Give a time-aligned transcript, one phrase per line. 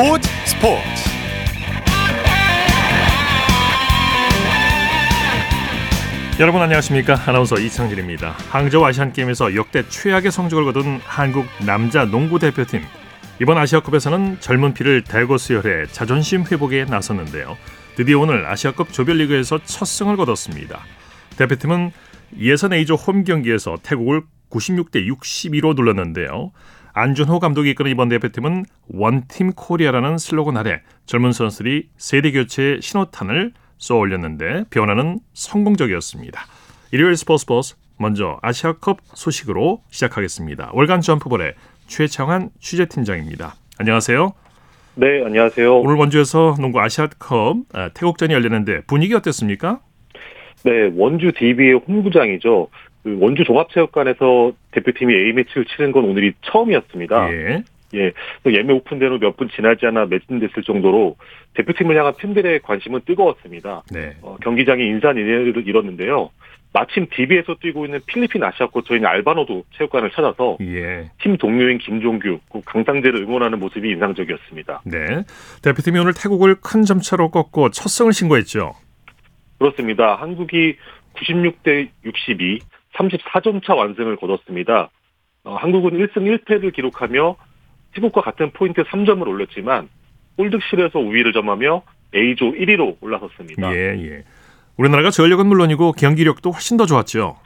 [0.00, 0.82] 스포츠 스포츠.
[6.40, 7.20] 여러분 안녕하십니까?
[7.26, 8.30] 아나운서 이창진입니다.
[8.48, 12.80] 항저우 아시안게임에서 역대 최악의 성적을 거둔 한국 남자 농구 대표팀.
[13.42, 17.58] 이번 아시아컵에서는 젊은 피를 대거 수혈해 자존심 회복에 나섰는데요.
[17.96, 20.80] 드디어 오늘 아시아컵 조별리그에서 첫 승을 거뒀습니다.
[21.36, 21.92] 대표팀은
[22.38, 26.52] 예선 A조 홈 경기에서 태국을 96대 62로 눌렀는데요
[26.92, 33.52] 안준호 감독이 이끄는 이번 대표팀은 One Team Korea라는 슬로건 아래 젊은 선수들이 세대 교체 신호탄을
[33.78, 36.40] 쏘아 올렸는데 변화는 성공적이었습니다.
[36.92, 40.70] 일요일 스포츠 버스 먼저 아시아컵 소식으로 시작하겠습니다.
[40.72, 41.54] 월간 점프볼의
[41.86, 43.54] 최창환 취재팀장입니다.
[43.78, 44.32] 안녕하세요.
[44.96, 45.80] 네, 안녕하세요.
[45.80, 49.80] 오늘 원주에서 농구 아시아컵 아, 태국전이 열렸는데 분위기 어땠습니까?
[50.64, 52.68] 네, 원주 DB의 홈구장이죠.
[53.02, 57.32] 그 원주 종합체육관에서 대표팀이 A매치를 치는 건 오늘이 처음이었습니다.
[57.32, 57.62] 예.
[57.92, 58.12] 예,
[58.46, 61.16] 예매 오픈된 후 몇 분 지나지 않아 매진됐을 정도로
[61.54, 63.82] 대표팀을 향한 팬들의 관심은 뜨거웠습니다.
[63.90, 64.14] 네.
[64.22, 66.30] 어, 경기장이 인산인해를 이뤘는데요.
[66.72, 71.10] 마침 DB에서 뛰고 있는 필리핀 아시아 코처인 알바노도 체육관을 찾아서 예.
[71.20, 74.82] 팀 동료인 김종규, 그 강상재를 응원하는 모습이 인상적이었습니다.
[74.84, 75.24] 네.
[75.62, 78.72] 대표팀이 오늘 태국을 큰 점차로 꺾고 첫 승을 신고했죠.
[79.58, 80.14] 그렇습니다.
[80.14, 80.76] 한국이
[81.16, 82.60] 96대 62,
[82.94, 84.90] 34점 차 완승을 거뒀습니다.
[85.44, 87.36] 어, 한국은 1승 1패를 기록하며
[87.94, 89.88] 태국과 같은 포인트 3점을 올렸지만
[90.38, 91.82] 홀득실에서 우위를 점하며
[92.14, 93.72] A조 1위로 올라섰습니다.
[93.72, 94.24] 예, 예.
[94.76, 97.36] 우리나라가 전력은 물론이고 경기력도 훨씬 더 좋았죠.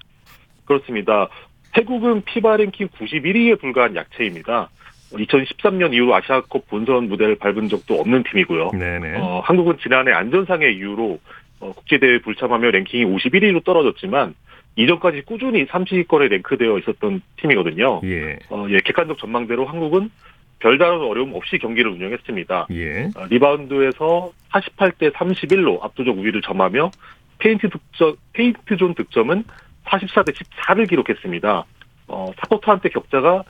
[0.64, 1.28] 그렇습니다.
[1.72, 4.70] 태국은 피바 랭킹 91위에 불과한 약체입니다.
[5.12, 8.70] 2013년 이후로 아시아컵 본선 무대를 밟은 적도 없는 팀이고요.
[8.72, 9.18] 네네.
[9.18, 11.18] 어, 한국은 지난해 안전상의 이유로
[11.60, 14.34] 어, 국제대회 불참하며 랭킹이 51위로 떨어졌지만
[14.76, 18.00] 이전까지 꾸준히 30위권에 랭크되어 있었던 팀이거든요.
[18.04, 18.38] 예.
[18.50, 20.10] 어, 예, 객관적 전망대로 한국은
[20.58, 22.68] 별다른 어려움 없이 경기를 운영했습니다.
[22.72, 23.10] 예.
[23.14, 26.90] 어, 리바운드에서 48대 31로 압도적 우위를 점하며
[27.38, 29.44] 페인트 득점, paint zone 득점은
[29.84, 31.64] 44대 14를 기록했습니다.
[32.08, 33.44] 어, 4쿼터 한때 격차가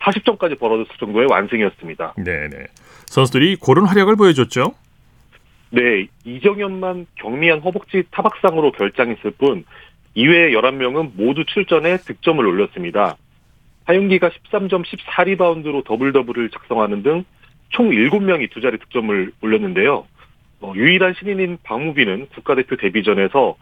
[0.00, 2.14] 40점까지 벌어졌을 정도의 완승이었습니다.
[2.16, 2.66] 네네.
[3.06, 4.74] 선수들이 고른 활약을 보여줬죠.
[5.70, 9.64] 네, 이정현만 경미한 허벅지 타박상으로 결장했을 뿐
[10.14, 13.16] 이외의 11명은 모두 출전해 득점을 올렸습니다.
[13.84, 17.24] 하윤기가 13점 14리바운드로 double-double을 작성하는 등
[17.72, 20.06] 총 7명이 두 자리 득점을 올렸는데요.
[20.60, 23.56] 어, 유일한 신인인 박무빈은 국가대표 데뷔전에서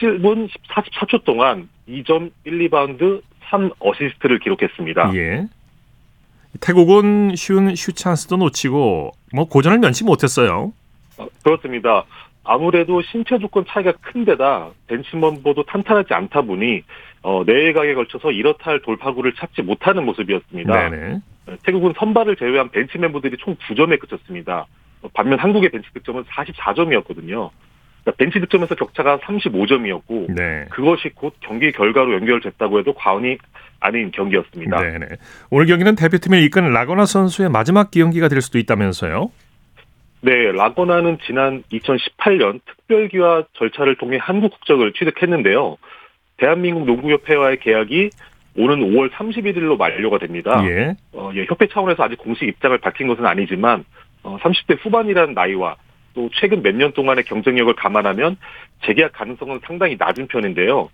[0.00, 5.12] 17분 44초 동안 2점 1리바운드 3어시스트를 기록했습니다.
[5.16, 5.46] 예.
[6.60, 10.72] 태국은 쉬운 슈 찬스도 놓치고 뭐 고전을 면치 못했어요.
[11.18, 12.04] 어, 그렇습니다.
[12.46, 16.82] 아무래도 신체 조건 차이가 큰 데다 벤치먼보도 탄탄하지 않다 보니
[17.22, 20.90] 어, 내일각에 걸쳐서 이렇다 할 돌파구를 찾지 못하는 모습이었습니다.
[20.90, 21.20] 네네.
[21.64, 24.66] 태국은 선발을 제외한 벤치 멤버들이 총 9점에 그쳤습니다.
[25.02, 27.50] 어, 반면 한국의 벤치 득점은 44점이었거든요.
[28.06, 30.66] 그러니까 벤치 득점에서 격차가 35점이었고 네.
[30.70, 33.38] 그것이 곧 경기 결과로 연결됐다고 해도 과언이
[33.80, 34.80] 아닌 경기였습니다.
[34.80, 35.06] 네네.
[35.50, 39.30] 오늘 경기는 대표팀을 이끈 라거나 선수의 마지막 경기가 될 수도 있다면서요.
[40.22, 45.76] 네, 라거나는 지난 2018년 특별기화 절차를 통해 한국 국적을 취득했는데요.
[46.38, 48.10] 대한민국 농구협회와의 계약이
[48.56, 50.62] 오는 5월 31일로 만료가 됩니다.
[50.66, 50.94] 예.
[51.12, 53.84] 어, 예, 협회 차원에서 아직 공식 입장을 밝힌 것은 아니지만
[54.22, 55.76] 어, 30대 후반이라는 나이와
[56.14, 58.38] 또 최근 몇 년 동안의 경쟁력을 감안하면
[58.86, 60.88] 재계약 가능성은 상당히 낮은 편인데요.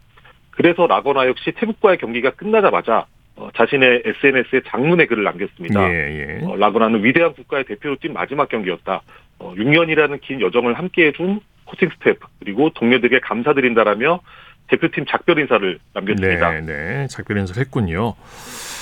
[0.51, 3.07] 그래서 라거나 역시 태국과의 경기가 끝나자마자
[3.37, 5.89] 어, 자신의 SNS에 장문의 글을 남겼습니다.
[5.91, 6.45] 예, 예.
[6.47, 9.03] 어, 라거나는 위대한 국가의 대표로 뛴 마지막 경기였다.
[9.39, 14.21] 어, 6년이라는 긴 여정을 함께해준 코칭 스태프 그리고 동료들에게 감사드린다라며
[14.69, 16.51] 대표팀 작별 인사를 남겼습니다.
[16.53, 17.07] 네, 네.
[17.09, 18.15] 작별 인사를 했군요.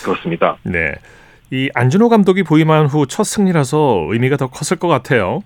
[0.05, 0.57] 그렇습니다.
[0.65, 0.95] 네.
[1.53, 5.43] 이 안준호 감독이 부임한 후 첫 승리라서 의미가 더 컸을 것 같아요.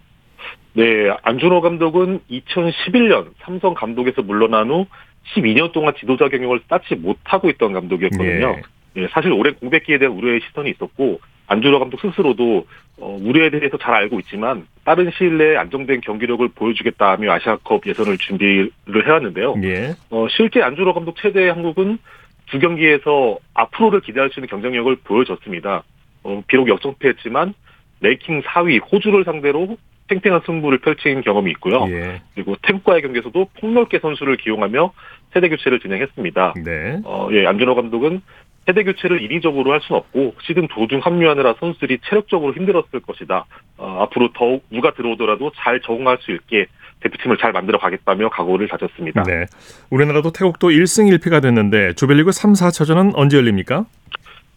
[0.75, 4.87] 네, 안준호 감독은 2011년 삼성 감독에서 물러난 후
[5.34, 8.56] 12년 동안 지도자 경력을 쌓지 못하고 있던 감독이었거든요.
[8.58, 8.62] 예.
[8.96, 12.67] 예, 사실 오랜 공백기에 대한 우려의 시선이 있었고 안준호 감독 스스로도
[12.99, 18.70] 어, 우려에 대해서 잘 알고 있지만 빠른 시일 내에 안정된 경기력을 보여주겠다며 아시아컵 예선을 준비를
[19.06, 19.56] 해왔는데요.
[19.64, 19.94] 예.
[20.11, 21.99] 어, 실제 안준호 감독 최대 한국은
[22.46, 25.82] 두 경기에서 앞으로를 기대할 수 있는 경쟁력을 보여줬습니다.
[26.23, 27.55] 어, 비록 역전패했지만
[28.00, 29.76] 랭킹 4위 호주를 상대로
[30.08, 31.87] 팽팽한 승부를 펼친 경험이 있고요.
[31.88, 32.20] 예.
[32.35, 34.93] 그리고 태국과의 경기에서도 폭넓게 선수를 기용하며
[35.32, 36.55] 세대 교체를 진행했습니다.
[36.64, 37.00] 네.
[37.05, 38.20] 어, 예, 안준호 감독은
[38.66, 43.44] 세대 교체를 인위적으로 할 수는 없고 시즌 도중 합류하느라 선수들이 체력적으로 힘들었을 것이다.
[43.76, 46.66] 어, 앞으로 더욱 누가 들어오더라도 잘 적응할 수 있게
[47.00, 49.22] 대표팀을 잘 만들어 가겠다며 각오를 다졌습니다.
[49.25, 49.44] 네.
[49.90, 53.84] 우리나라도 태국도 1승 1패가 됐는데 조별리그 3, 4차전은 언제 열립니까?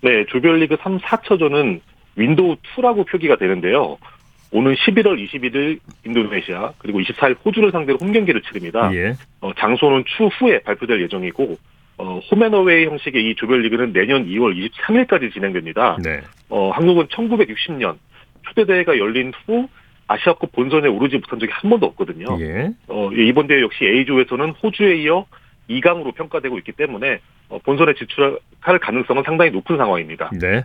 [0.02, 1.82] 네, 조별리그 3, 4차전은
[2.16, 3.98] 윈도우 2라고 표기가 되는데요.
[4.52, 8.90] 오는 11월 21일 인도네시아 그리고 24일 호주를 상대로 홈 경기를 치릅니다.
[8.94, 9.14] 예.
[9.42, 11.58] 어, 장소는 추후에 발표될 예정이고
[11.98, 15.98] 어, 홈앤어웨이 형식의 이 조별리그는 내년 2월 23일까지 진행됩니다.
[16.04, 16.22] 네.
[16.50, 17.98] 어, 한국은 1960년
[18.44, 19.68] 초대 대회가 열린 후
[20.08, 22.38] 아시아컵 본선에 오르지 못한 적이 한 번도 없거든요.
[22.40, 22.72] 예.
[22.88, 25.26] 어, 이번 대회 역시 A조에서는 호주에 이어
[25.70, 30.30] 2강으로 평가되고 있기 때문에 어, 본선에 진출할 가능성은 상당히 높은 상황입니다.
[30.40, 30.64] 네.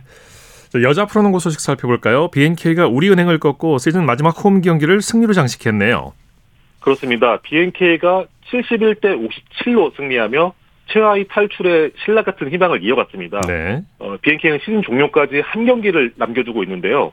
[0.69, 2.29] 자, 여자 프로농구 소식 살펴볼까요?
[2.29, 6.13] BNK가 우리은행을 꺾고 시즌 마지막 홈 경기를 승리로 장식했네요.
[6.79, 7.37] 그렇습니다.
[7.41, 9.29] BNK가 71대
[9.63, 10.53] 57로 승리하며
[10.87, 13.41] 최하위 탈출의 신라 같은 희망을 이어갔습니다.
[13.41, 13.81] 네.
[13.99, 17.11] 어, BNK는 시즌 종료까지 한 경기를 남겨두고 있는데요.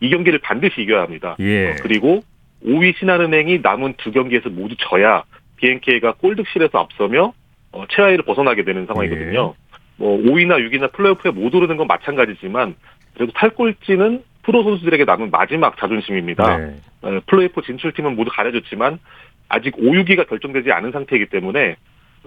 [0.00, 1.36] 이 경기를 반드시 이겨야 합니다.
[1.40, 1.70] 예.
[1.70, 2.22] 어, 그리고
[2.64, 5.24] 5위 신한은행이 남은 두 경기에서 모두 져야
[5.56, 7.32] BNK가 골득실에서 앞서며
[7.72, 9.54] 어, 최하위를 벗어나게 되는 상황이거든요.
[9.96, 12.74] 뭐 5위나 6위나 플레이오프에 못 오르는 건 마찬가지지만
[13.14, 16.56] 그래도 탈골지는 프로 선수들에게 남은 마지막 자존심입니다.
[16.56, 16.76] 네.
[17.02, 18.98] 어, 플레이오프 진출팀은 모두 가려졌지만
[19.48, 21.76] 아직 5, 6위가 결정되지 않은 상태이기 때문에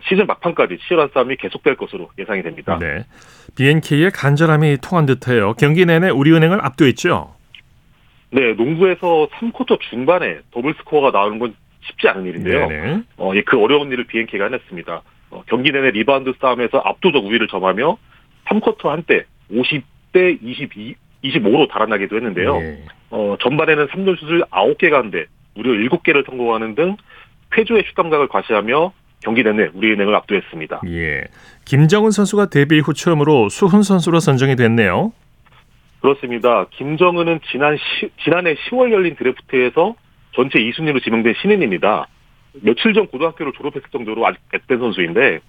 [0.02, 2.78] 시즌 막판까지 치열한 싸움이 계속될 것으로 예상이 됩니다.
[2.80, 3.06] 네.
[3.56, 5.54] BNK의 간절함이 통한 듯해요.
[5.54, 7.36] 경기 내내 우리은행을 압도했죠.
[8.32, 12.68] 네, 농구에서 3쿼터 중반에 더블 스코어가 나오는 건 쉽지 않은 일인데요.
[12.68, 13.02] 네네.
[13.18, 15.02] 어, 예, 그 어려운 일을 BNK가 해냈습니다.
[15.32, 17.98] 어, 경기 내내 리바운드 싸움에서 압도적 우위를 점하며
[18.46, 22.56] 3쿼터 한때 50대 22, 25로 달아나기도 했는데요.
[22.58, 22.86] 예.
[23.12, 26.98] 어, 전반에는 3점 슛을 9개 가운데 무려 7개를 성공하는 등
[27.52, 28.92] 쾌조의 슛 감각을 과시하며
[29.24, 30.82] 경기 내내 우리은행을 압도했습니다.
[30.88, 31.24] 예.
[31.66, 35.14] 김정은 선수가 데뷔 후 처음으로 수훈 선수로 선정이 됐네요.
[36.02, 36.66] 그렇습니다.
[36.72, 39.96] 김정은은 지난 시, 지난해 10월 열린 드래프트에서
[40.36, 42.08] 전체 2순위로 지명된 신인입니다.
[42.62, 45.40] 며칠 전 고등학교를 졸업했을 정도로 아직 백된 선수인데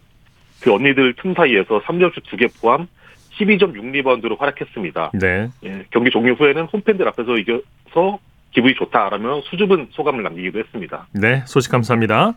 [0.62, 2.86] 그 언니들 틈 사이에서 3점슛 2개 포함
[3.38, 5.10] 12.6리바운드로 활약했습니다.
[5.14, 5.48] 네.
[5.64, 8.20] 예, 경기 종료 후에는 홈팬들 앞에서 이겨서
[8.52, 11.08] 기분이 좋다라며 수줍은 소감을 남기기도 했습니다.
[11.12, 11.42] 네.
[11.46, 12.34] 소식 감사합니다.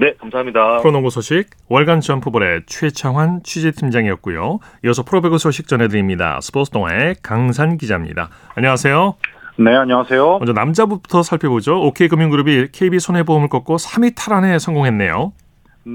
[0.00, 0.78] 네, 감사합니다.
[0.78, 4.60] 프로농구 소식 월간 점프볼의 최창환 취재팀장이었고요.
[4.84, 6.38] 이어서 프로배구 소식 전해드립니다.
[6.40, 8.28] 스포츠 동아의 강산 기자입니다.
[8.54, 9.16] 안녕하세요.
[9.58, 10.38] 네, 안녕하세요.
[10.38, 11.80] 먼저 남자부터 살펴보죠.
[11.80, 15.32] OK금융그룹이 KB손해보험을 꺾고 3위 탈환에 성공했네요.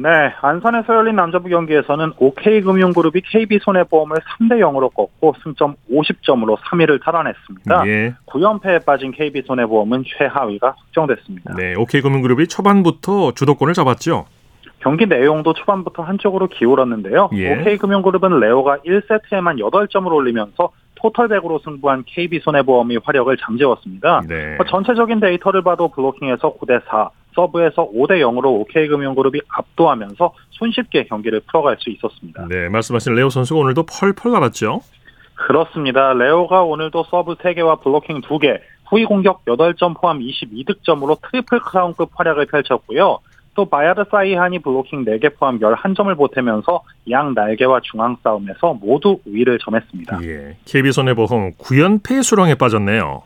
[0.02, 0.10] 네,
[0.42, 7.88] 안산에서 열린 남자부 경기에서는 OK금융그룹이 KB손해보험을 3대 0으로 꺾고 승점 50점으로 3위를 탈환했습니다.
[7.88, 8.16] 예.
[8.26, 11.54] 9연패에 빠진 KB손해보험은 최하위가 확정됐습니다.
[11.56, 14.26] 네, OK금융그룹이 초반부터 주도권을 잡았죠.
[14.80, 17.30] 경기 내용도 초반부터 한쪽으로 기울었는데요.
[17.34, 17.54] 예.
[17.54, 24.22] OK금융그룹은 레오가 1세트에만 8점을 올리면서 토탈백으로 승부한 KB손해보험이 화력을 잠재웠습니다.
[24.28, 24.56] 네.
[24.56, 31.90] 뭐 전체적인 데이터를 봐도 블로킹에서 9대4, 서브에서 5대 0으로 OK금융그룹이 압도하면서 손쉽게 경기를 풀어갈 수
[31.90, 32.48] 있었습니다.
[32.50, 34.82] 네, 말씀하신 레오 선수가 오늘도 펄펄 날았죠.
[35.36, 36.14] 그렇습니다.
[36.14, 38.60] 레오가 오늘도 서브 3개와 블로킹 2개,
[38.90, 43.20] 후위 공격 8점 포함 22득점으로 트리플 크라운급 활약을 펼쳤고요.
[43.56, 50.24] 또 바야르 사이한이 블로킹 4개 포함 11점을 보태면서 양 날개와 중앙 싸움에서 모두 우위를 점했습니다.
[50.24, 50.58] 예.
[50.66, 53.24] KB손해보험 9연패 수렁에 빠졌네요.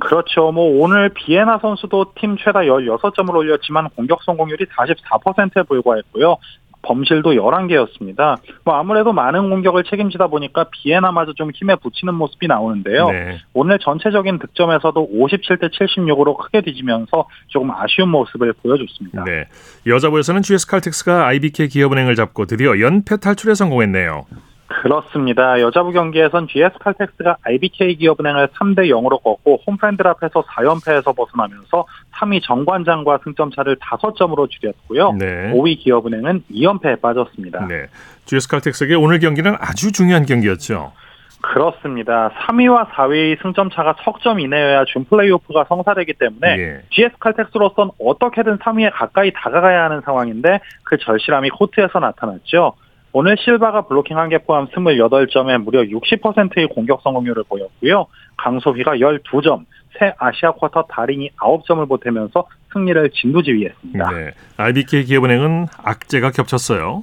[0.00, 0.52] 그렇죠.
[0.52, 6.36] 뭐 오늘 비에나 선수도 팀 최다 16점을 올렸지만 공격 성공률이 44%에 불과했고요.
[6.82, 8.38] 범실도 11개였습니다.
[8.64, 13.10] 뭐 아무래도 많은 공격을 책임지다 보니까 비에나마저 좀 힘에 붙이는 모습이 나오는데요.
[13.10, 13.38] 네.
[13.52, 19.24] 오늘 전체적인 득점에서도 57대 76으로 크게 뒤지면서 조금 아쉬운 모습을 보여줬습니다.
[19.24, 19.46] 네.
[19.86, 24.26] 여자부에서는 GS칼텍스가 IBK 기업은행을 잡고 드디어 연패 탈출에 성공했네요.
[24.68, 25.60] 그렇습니다.
[25.60, 33.50] 여자부 경기에선 GS칼텍스가 IBK 기업은행을 3대 0으로 꺾고 홈팬들 앞에서 4연패에서 벗어나면서 3위 정관장과 승점
[33.50, 35.12] 차를 5점으로 줄였고요.
[35.12, 35.52] 네.
[35.54, 37.66] 5위 기업은행은 2연패에 빠졌습니다.
[37.66, 37.86] 네.
[38.26, 40.92] GS칼텍스에게 오늘 경기는 아주 중요한 경기였죠.
[41.40, 42.30] 그렇습니다.
[42.30, 46.80] 3위와 4위 승점 차가 석 점 이내여야 준 플레이오프가 성사되기 때문에 예.
[46.90, 52.74] GS칼텍스로선 어떻게든 3위에 가까이 다가가야 하는 상황인데 그 절실함이 코트에서 나타났죠.
[53.12, 58.06] 오늘 실바가 블로킹 1개 포함 28점에 무려 60%의 공격 성공률을 보였고요.
[58.36, 59.64] 강소희가 12점,
[59.98, 64.10] 새 아시아 쿼터 달인이 9점을 보태면서 승리를 진두지휘했습니다.
[64.10, 64.30] 네.
[64.56, 67.02] IBK 기업은행은 악재가 겹쳤어요.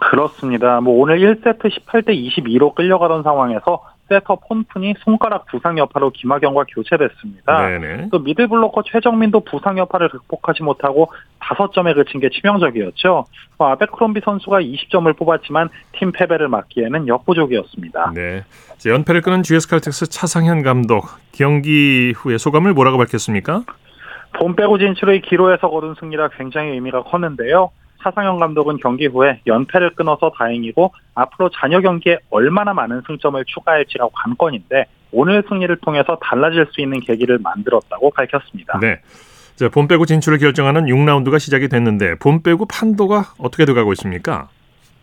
[0.00, 0.80] 그렇습니다.
[0.80, 7.68] 뭐 오늘 1세트 18대 22로 끌려가던 상황에서 세터 폰푼이 손가락 부상 여파로 김학영과 교체됐습니다.
[7.68, 8.08] 네네.
[8.12, 11.10] 또 미들블로커 최정민도 부상 여파를 극복하지 못하고
[11.40, 13.24] 5점에 그친 게 치명적이었죠.
[13.58, 18.12] 뭐 아베크롬비 선수가 20점을 뽑았지만 팀 패배를 막기에는 역부족이었습니다.
[18.14, 18.44] 네.
[18.84, 23.64] 연패를 끄는 GS칼텍스 차상현 감독 경기 후에 소감을 뭐라고 밝혔습니까?
[24.38, 27.70] 본 빼고 진출의 기로에서 거둔 승리라 굉장히 의미가 컸는데요.
[28.06, 34.84] 차상현 감독은 경기 후에 연패를 끊어서 다행이고 앞으로 잔여 경기에 얼마나 많은 승점을 추가할지가 관건인데
[35.10, 38.78] 오늘 승리를 통해서 달라질 수 있는 계기를 만들었다고 밝혔습니다.
[38.80, 39.00] 네.
[39.56, 44.48] 자, 본 빼고 진출을 결정하는 6라운드가 시작이 됐는데 본 빼고 판도가 어떻게 돼가고 있습니까?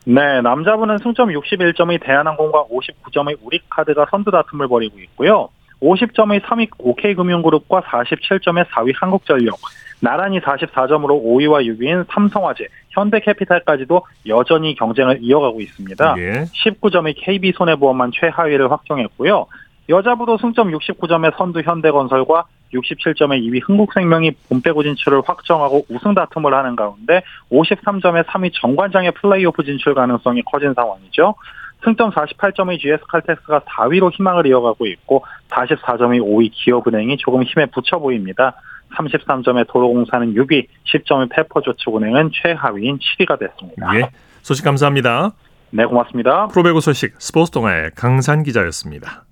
[0.05, 5.49] 네, 남자분은 승점 61점의 대한항공과 59점의 우리카드가 선두 다툼을 벌이고 있고요.
[5.81, 9.55] 50점의 3위 OK금융그룹과 47점의 4위 한국전력,
[9.99, 16.15] 나란히 44점으로 5위와 6위인 삼성화재, 현대캐피탈까지도 여전히 경쟁을 이어가고 있습니다.
[16.17, 16.31] 예.
[16.65, 19.47] 19점의 KB손해보험만 최하위를 확정했고요.
[19.89, 27.21] 여자부도 승점 69점의 선두 현대건설과 67점의 2위 흥국생명이 본배구 진출을 확정하고 우승 다툼을 하는 가운데
[27.51, 31.35] 53점의 3위 정관장의 플레이오프 진출 가능성이 커진 상황이죠.
[31.83, 38.55] 승점 48점의 GS칼텍스가 4위로 희망을 이어가고 있고 44점의 5위 기업은행이 조금 힘에 붙여 보입니다.
[38.95, 43.95] 33점의 도로공사는 6위, 10점의 페퍼저축은행은 최하위인 7위가 됐습니다.
[43.95, 44.09] 예.
[44.41, 45.31] 소식 감사합니다.
[45.71, 46.47] 네, 고맙습니다.
[46.47, 49.25] 프로배구 소식 스포츠 동아의 강산 기자였습니다.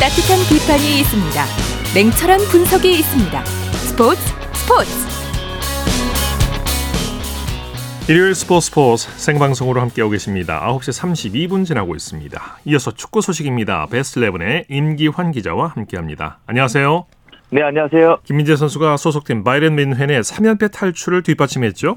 [0.00, 1.44] 따뜻한 비판이 있습니다.
[1.94, 3.44] 냉철한 분석이 있습니다.
[3.44, 4.20] 스포츠
[4.52, 5.03] 스포츠
[8.06, 10.60] 일요일 스포츠 스포츠 생방송으로 함께하고 계십니다.
[10.60, 12.38] 9시 32분 지나고 있습니다.
[12.66, 13.86] 이어서 축구 소식입니다.
[13.90, 16.36] 베스트 11의 임기환 기자와 함께합니다.
[16.44, 17.06] 안녕하세요.
[17.48, 18.18] 네, 안녕하세요.
[18.24, 21.96] 김민재 선수가 소속팀 바이런 민헨의 3연패 탈출을 뒷받침했죠?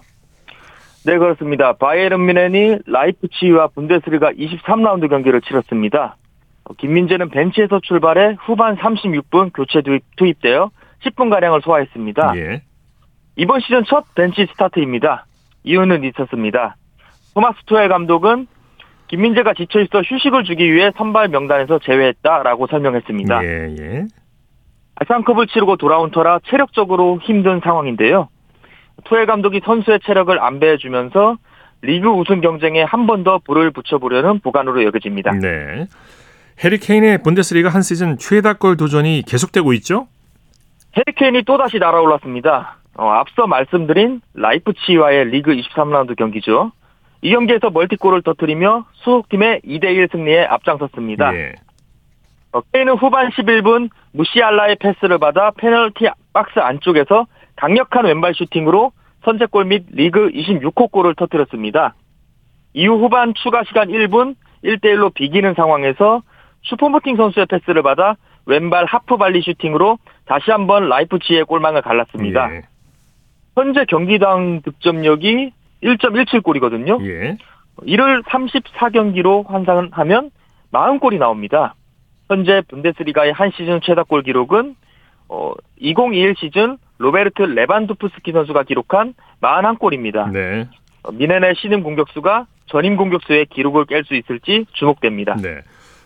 [1.06, 1.74] 네, 그렇습니다.
[1.74, 6.16] 바이에른 미넨이 라이프치히와 분데스리가 23라운드 경기를 치렀습니다.
[6.64, 10.72] 어, 김민재는 벤치에서 출발해 후반 36분 교체 투입, 투입되어
[11.04, 12.34] 10분가량을 소화했습니다.
[12.38, 12.62] 예.
[13.36, 15.26] 이번 시즌 첫 벤치 스타트입니다.
[15.68, 16.76] 이유는 있었습니다.
[17.34, 18.48] 토마스 투엘 감독은
[19.10, 23.44] 김민재가 지쳐있어 휴식을 주기 위해 선발 명단에서 제외했다라고 설명했습니다.
[23.44, 24.06] 예, 예.
[24.96, 28.30] 아시안컵을 치르고 돌아온 터라 체력적으로 힘든 상황인데요.
[29.06, 31.38] 투엘 감독이 선수의 체력을 안배해주면서
[31.84, 35.34] 리그 우승 경쟁에 한 번 더 불을 붙여보려는 보관으로 여겨집니다.
[35.34, 35.86] 네.
[36.64, 40.08] 해리 케인의 분데스리가 한 시즌 최다골 도전이 계속되고 있죠?
[40.98, 42.78] 해리케인이 또다시 날아올랐습니다.
[42.98, 46.72] 어, 앞서 말씀드린 라이프치히와의 리그 23라운드 경기죠.
[47.22, 51.36] 이 경기에서 멀티골을 터뜨리며 소속팀의 2대1 승리에 앞장섰습니다.
[51.36, 51.54] 예.
[52.54, 58.92] 어, 케인은 후반 11분 무시알라의 패스를 받아 페널티 박스 안쪽에서 강력한 왼발 슈팅으로
[59.24, 61.96] 선제골 및 리그 26호 골을 터뜨렸습니다.
[62.74, 66.22] 이후 후반 추가 시간 1분 1대1로 비기는 상황에서
[66.64, 72.56] 추포모팅 선수의 패스를 받아 왼발 하프 발리 슈팅으로 다시 한번 라이프치히의 골망을 갈랐습니다.
[72.56, 72.62] 예.
[73.58, 75.52] 현재 경기당 득점력이
[75.84, 77.04] 1.17골이거든요.
[77.10, 77.38] 예.
[77.86, 80.30] 이를 34경기로 환산하면
[80.72, 81.74] 40골이 나옵니다.
[82.28, 84.76] 현재 분데스리가의 한 시즌 최다골 기록은
[85.30, 90.32] 어, 2021 시즌 로베르트 레반도프스키 선수가 기록한 41골입니다.
[90.32, 90.68] 네.
[91.02, 95.36] 어, 뮌헨의 신임 공격수가 전임 공격수의 기록을 깰 수 있을지 주목됩니다.
[95.36, 95.62] 네.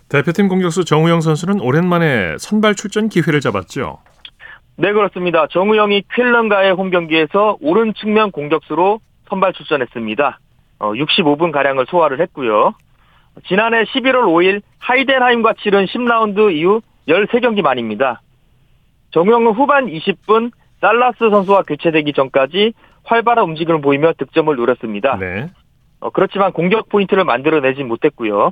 [0.07, 3.99] 대표팀 공격수 정우영 선수는 오랜만에 선발 출전 기회를 잡았죠.
[4.81, 5.45] 네, 그렇습니다.
[5.45, 10.39] 정우영이 퀼런가의 홈 경기에서 오른 측면 공격수로 선발 출전했습니다.
[10.79, 12.73] 어, 65분 가량을 소화를 했고요.
[13.45, 18.21] 지난해 11월 5일 하이덴하임과 치른 10라운드 이후 13경기 만입니다.
[19.11, 22.73] 정우영은 후반 20분 살라스 선수와 교체되기 전까지
[23.03, 25.15] 활발한 움직임을 보이며 득점을 노렸습니다.
[25.17, 25.51] 네.
[25.99, 28.51] 어, 그렇지만 공격 포인트를 만들어내지 못했고요.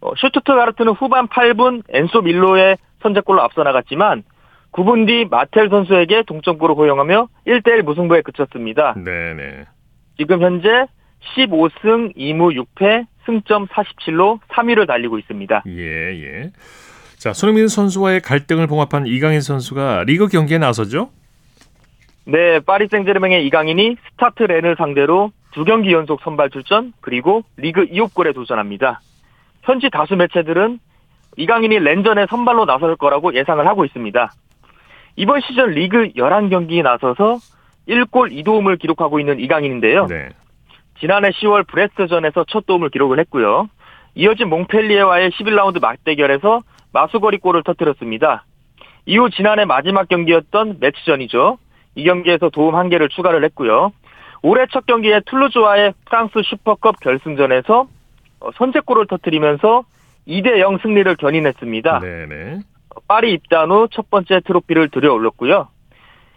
[0.00, 4.24] 어, 슈투트가르트는 후반 8분 엔조 미요의 선제골로 앞서 나갔지만
[4.72, 8.94] 9분 뒤 마텔 선수에게 동점골을 허용하며 1대1 무승부에 그쳤습니다.
[8.96, 9.64] 네, 네.
[10.16, 10.86] 지금 현재
[11.36, 15.64] 15승 2무 6패 승점 47로 3위를 달리고 있습니다.
[15.66, 16.52] 예, 예.
[17.16, 21.10] 자, 손흥민 선수와의 갈등을 봉합한 이강인 선수가 리그 경기에 나서죠?
[22.24, 28.14] 네, 파리 생제르맹의 이강인이 스타드 렌을 상대로 두 경기 연속 선발 출전 그리고 리그 2호
[28.14, 29.00] 골에 도전합니다.
[29.62, 30.78] 현지 다수 매체들은
[31.36, 34.30] 이강인이 렌전에 선발로 나설 거라고 예상을 하고 있습니다.
[35.18, 37.38] 이번 시즌 리그 11경기에 나서서
[37.88, 40.06] 1골 2도움을 기록하고 있는 이강인인데요.
[40.06, 40.28] 네.
[41.00, 43.68] 지난해 10월 브레스트전에서 첫 도움을 기록을 했고요.
[44.14, 48.44] 이어진 몽펠리에와의 11라운드 맞대결에서 마수걸이 골을 터뜨렸습니다.
[49.06, 51.58] 이후 지난해 마지막 경기였던 매치전이죠.
[51.96, 53.90] 이 경기에서 도움 한 개를 추가를 했고요.
[54.42, 57.88] 올해 첫 경기에 툴루즈와의 프랑스 슈퍼컵 결승전에서
[58.38, 59.82] 어, 선제골을 터뜨리면서
[60.28, 61.98] 2대 0 승리를 견인했습니다.
[61.98, 62.58] 네, 네.
[63.06, 65.68] 파리 입단 후 첫 번째 트로피를 들여올렸고요.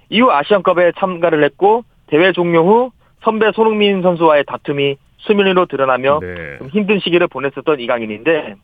[0.10, 2.92] 이후 아시안컵에 참가를 했고 대회 종료 후
[3.24, 6.58] 선배 손흥민 선수와의 다툼이 수면위로 드러나며 네.
[6.58, 8.56] 좀 힘든 시기를 보냈었던 이강인인데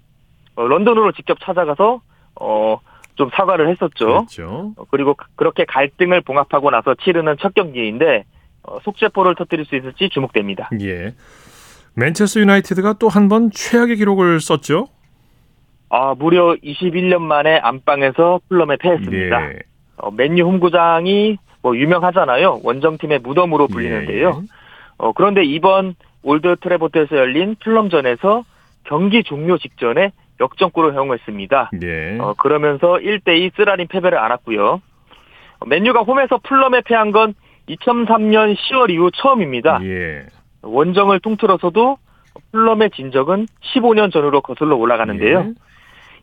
[0.56, 2.01] 어, 런던으로 직접 찾아가서
[2.41, 2.79] 어,
[3.15, 4.06] 좀 사과를 했었죠.
[4.06, 4.74] 그렇죠.
[4.77, 8.25] 어, 그리고 그렇게 갈등을 봉합하고 나서 치르는 첫 경기인데
[8.63, 10.70] 어, 속세포를 터뜨릴 수 있을지 주목됩니다.
[10.82, 11.13] 예.
[11.96, 14.88] 맨체스터 유나이티드가 또 한 번 최악의 기록을 썼죠.
[15.89, 19.50] 아, 무려 21년 만에 안방에서 풀럼에 패했습니다.
[19.51, 19.60] 예.
[19.98, 22.62] 어, 맨유 홈구장이 뭐 유명하잖아요.
[22.63, 24.27] 원정팀의 무덤으로 불리는데요.
[24.27, 24.48] 예, 예.
[24.98, 28.44] 어, 그런데 이번 올드 트래포드에서 열린 풀럼전에서
[28.84, 31.72] 경기 종료 직전에 역전골을 허용했습니다.
[31.84, 32.17] 예.
[32.20, 34.82] 어, 그러면서 1대2 쓰라린 패배를 안았고요.
[35.60, 37.34] 어, 맨유가 홈에서 풀럼에 패한 건
[37.70, 39.79] 2003년 10월 이후 처음입니다.
[39.84, 40.25] 예.
[40.62, 41.98] 원정을 통틀어서도
[42.52, 45.39] 풀럼에 진 적은 15년 전으로 거슬러 올라가는데요.
[45.39, 45.67] 예.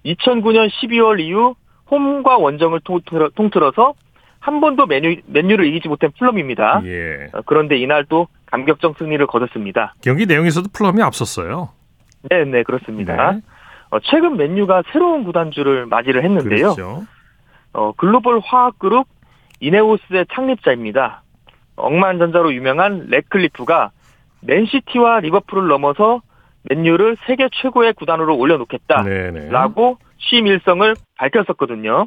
[0.05, 1.55] 2009년 12월 이후
[1.91, 3.95] 홈과 원정을 통틀어, 통틀어서
[4.41, 6.83] 한 번도 맨유, 맨유를 이기지 못한 풀럼입니다.
[6.85, 7.29] 예.
[7.33, 9.95] 어, 그런데 이날 또 감격적 승리를 거뒀습니다.
[10.03, 11.71] 경기 내용에서도 풀럼이 앞섰어요.
[12.31, 13.33] 네, 네, 그렇습니다.
[13.33, 13.41] 네.
[13.91, 16.75] 어, 최근 맨유가 새로운 구단주를 맞이를 했는데요.
[16.75, 17.05] 그렇죠.
[17.73, 19.07] 어, 글로벌 화학 그룹
[19.61, 21.23] 이네오스의 창립자입니다.
[21.76, 23.91] 억만장자로 유명한 랫클리프가
[24.43, 26.21] 맨시티와 리버풀을 넘어서
[26.71, 29.94] 맨유를 세계 최고의 구단으로 올려놓겠다라고 네네.
[30.18, 32.06] 취임 일성을 밝혔었거든요.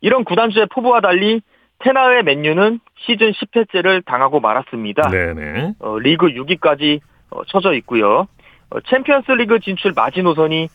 [0.00, 1.40] 이런 구단주의 포부와 달리
[1.80, 5.08] 텐하흐의 맨유는 시즌 10패째를 당하고 말았습니다.
[5.08, 5.74] 네네.
[5.78, 8.26] 어, 리그 6위까지 어, 쳐져 있고요.
[8.70, 10.68] 어, 챔피언스 리그 진출 마지노선이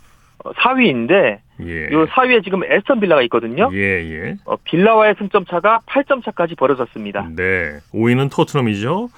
[0.44, 1.86] 어, 4위인데 예.
[1.86, 3.70] 이 4위에 지금 애스턴 빌라가 있거든요.
[3.74, 4.36] 예, 예.
[4.46, 7.30] 어, 빌라와의 승점 차가 8점 차까지 벌어졌습니다.
[7.36, 7.80] 네.
[7.94, 9.10] 5위는 토트넘이죠.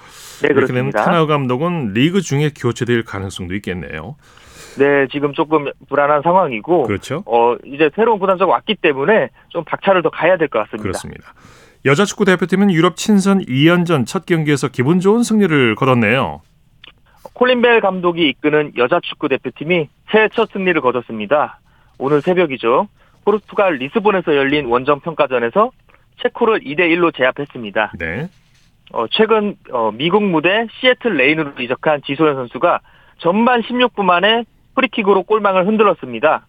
[0.42, 1.04] 네, 이렇게 되면 그렇습니다.
[1.04, 4.16] 텐하흐 감독은 리그 중에 교체될 가능성도 있겠네요.
[4.78, 7.22] 네, 지금 조금 불안한 상황이고 그렇죠.
[7.26, 10.82] 어, 이제 새로운 구단주가 왔기 때문에 좀 박차를 더 가해야 될 것 같습니다.
[10.82, 11.32] 그렇습니다.
[11.86, 16.42] 여자 축구 대표팀은 유럽 친선 2연전 첫 경기에서 기분 좋은 승리를 거뒀네요.
[17.32, 21.60] 콜린 벨 감독이 이끄는 여자 축구 대표팀이 새해 첫 승리를 거뒀습니다.
[21.98, 22.88] 오늘 새벽이죠.
[23.24, 25.70] 포르투갈 리스본에서 열린 원정 평가전에서
[26.22, 27.92] 체코를 2대 1로 제압했습니다.
[27.98, 28.28] 네.
[28.92, 32.80] 어, 최근 어, 미국 무대 시애틀 레인으로 이적한 지소연 선수가
[33.18, 34.44] 전반 16분 만에
[34.74, 36.46] 프리킥으로 골망을 흔들었습니다.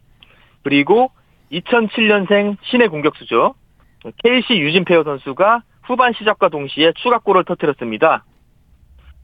[0.63, 1.11] 그리고
[1.51, 3.55] 2007년생 신의 공격수죠.
[4.23, 8.25] KC 유진페어 선수가 후반 시작과 동시에 추가골을 터뜨렸습니다.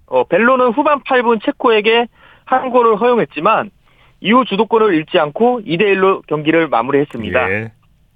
[0.07, 2.07] 어, 벨로는 후반 8분 체코에게
[2.45, 3.71] 한 골을 허용했지만
[4.21, 7.51] 이후 주도권을 잃지 않고 2대1로 경기를 마무리했습니다.
[7.51, 7.71] 예.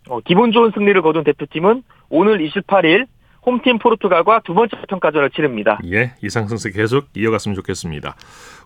[0.10, 3.08] 어, 기분 좋은 승리를 거둔 대표팀은 오늘 28일
[3.48, 5.80] 홈팀 포르투갈과 두 번째 평가전을 치릅니다.
[5.90, 6.12] 예.
[6.22, 8.16] 이상승세 계속 이어갔으면 좋겠습니다.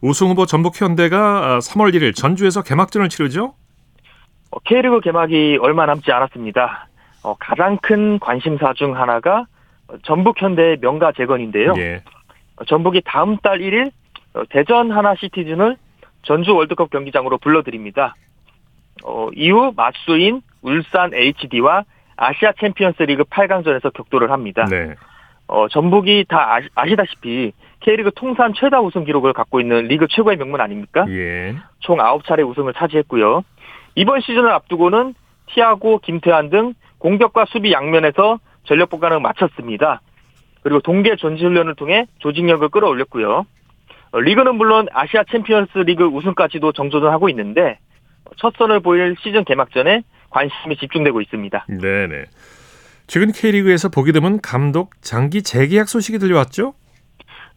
[0.02, 3.54] 우승 후보 전북 현대가 3월 1일 전주에서 개막전을 치르죠?
[4.50, 6.88] 어, K리그 개막이 얼마 남지 않았습니다.
[7.24, 9.46] 어, 가장 큰 관심사 중 하나가
[9.88, 11.76] 어, 전북 현대의 명가 재건인데요.
[11.78, 12.02] 예.
[12.56, 13.92] 어, 전북이 다음 달 1일
[14.34, 15.78] 어, 대전 하나 시티즌을
[16.24, 18.16] 전주 월드컵 경기장으로 불러들입니다.
[19.04, 21.84] 어, 이후 맞수인 울산 HD와
[22.18, 24.66] 아시아 챔피언스 리그 8강전에서 격돌을 합니다.
[24.66, 24.96] 네.
[25.48, 30.38] 어, 전북이 다 아시, 아시 다시피 K리그 통산 최다 우승 기록을 갖고 있는 리그 최고의
[30.38, 31.06] 명문 아닙니까?
[31.10, 31.56] 예.
[31.80, 33.44] 총 9차례 우승을 차지했고요.
[33.96, 35.14] 이번 시즌을 앞두고는
[35.48, 40.02] 티아고, 김태환 등 공격과 수비 양면에서 전력 보강을 마쳤습니다.
[40.64, 43.46] 그리고 동계 전지 훈련을 통해 조직력을 끌어올렸고요.
[44.12, 47.80] 어, 리그는 물론 아시아 챔피언스 리그 우승까지도 정조준하고 있는데
[48.38, 51.66] 첫 선을 보일 시즌 개막전에 관심이 집중되고 있습니다.
[51.68, 52.26] 네네.
[53.08, 56.74] 최근 K리그에서 보기 드문 감독 장기 재계약 소식이 들려왔죠?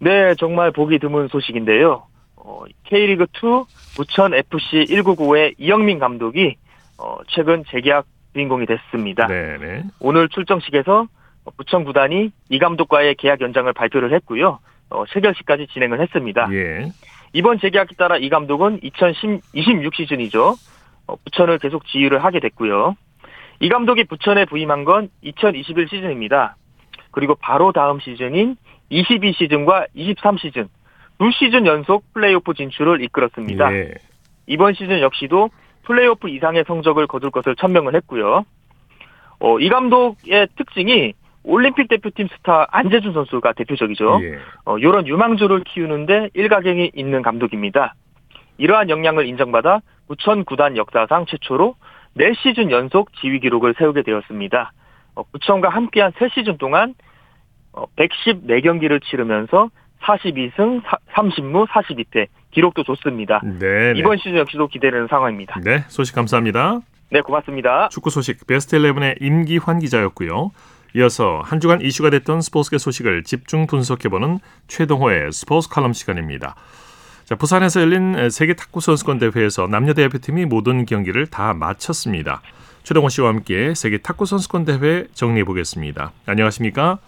[0.01, 2.07] 네, 정말 보기 드문 소식인데요.
[2.37, 6.57] 어, K리그 2 부천 FC 199의 이영민 감독이
[6.99, 9.29] 어, 최근 재계약 주인공이 됐습니다.
[9.29, 9.85] 네네.
[10.01, 11.07] 오늘 출정식에서
[11.57, 14.59] 부천 구단이 이 감독과의 계약 연장을 발표를 했고요.
[14.91, 16.49] 어, 체결식까지 진행을 했습니다.
[16.53, 16.91] 예.
[17.33, 20.57] 이번 재계약에 따라 이 감독은 2026 시즌이죠.
[21.07, 22.97] 어, 부천을 계속 지휘를 하게 됐고요.
[23.61, 26.57] 이 감독이 부천에 부임한 건 2021 시즌입니다.
[27.11, 28.57] 그리고 바로 다음 시즌인
[28.90, 30.69] 22 시즌과 23 시즌
[31.19, 33.73] 두 시즌 연속 플레이오프 진출을 이끌었습니다.
[33.73, 33.95] 예.
[34.47, 35.51] 이번 시즌 역시도
[35.85, 38.45] 플레이오프 이상의 성적을 거둘 것을 천명을 했고요.
[39.38, 41.14] 어, 이 감독의 특징이
[41.45, 44.21] 올림픽 대표팀 스타 안재준 선수가 대표적이죠.
[44.23, 44.38] 예.
[44.64, 47.95] 어, 이런 유망주를 키우는데 일가견이 있는 감독입니다.
[48.59, 51.77] 이러한 역량을 인정받아 부천 구단 역사상 최초로
[52.17, 54.73] 4시즌 연속 지휘 기록을 세우게 되었습니다.
[55.17, 56.95] 어, 부천과 함께한 3시즌 동안
[57.73, 59.71] 어, 114경기를 치르면서
[60.03, 63.40] 42승 30무 42패 기록도 좋습니다.
[63.59, 63.95] 네.
[63.97, 65.61] 이번 시즌 역시도 기대되는 상황입니다.
[65.64, 66.81] 네, 소식 감사합니다.
[67.11, 67.88] 네, 고맙습니다.
[67.88, 70.51] 축구 소식 베스트 11의 임기환 기자였고요.
[70.97, 74.38] 이어서 한 주간 이슈가 됐던 스포츠계 소식을 집중 분석해보는
[74.69, 76.55] 최동호의 스포츠 칼럼 시간입니다.
[77.25, 82.43] 자, 부산에서 열린 세계 탁구 선수권 대회에서 남녀 대표팀이 모든 경기를 다 마쳤습니다.
[82.83, 86.13] 최동원 씨와 함께 세계 탁구 선수권 대회 정리해 보겠습니다.
[86.27, 86.99] 안녕하십니까?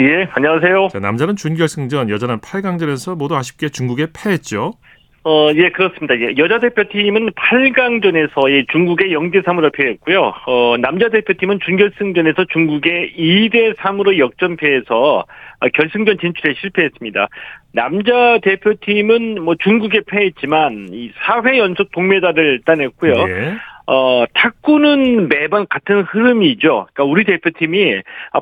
[0.00, 0.88] 예, 안녕하세요.
[0.92, 4.74] 자, 남자는 준결승전, 여자는 8강전에서 모두 아쉽게 중국에 패했죠.
[5.22, 6.18] 어, 예, 그렇습니다.
[6.18, 10.32] 예, 여자 대표팀은 8강전에서 예, 중국의 0대 3으로 패했고요.
[10.46, 17.28] 어, 남자 대표팀은 준결승전에서 중국의 2대 3으로 역전패해서 어, 결승전 진출에 실패했습니다.
[17.72, 23.12] 남자 대표팀은 뭐 중국에 패했지만 이 4회 연속 동메달을 따냈고요.
[23.28, 23.54] 예.
[23.92, 26.86] 어, 탁구는 매번 같은 흐름이죠.
[26.94, 27.96] 그러니까 우리 대표팀이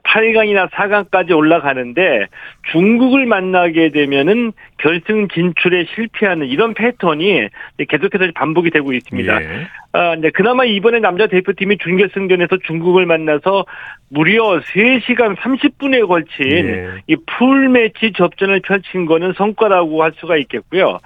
[0.05, 2.27] 8강이나 4강까지 올라가는데
[2.71, 7.49] 중국을 만나게 되면은 결승 진출에 실패하는 이런 패턴이
[7.89, 9.43] 계속해서 반복이 되고 있습니다.
[9.43, 9.67] 예.
[9.93, 13.65] 아, 이제 그나마 이번에 남자 대표팀이 준결승전에서 중국을 만나서
[14.11, 16.89] 무려 3시간 30분에 걸친 예.
[17.07, 20.99] 이 풀 매치 접전을 펼친 거는 성과라고 할 수가 있겠고요.